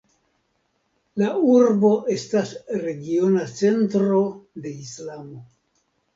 [1.21, 2.55] La urbo estas
[2.87, 4.25] regiona centro
[4.67, 5.41] de islamo.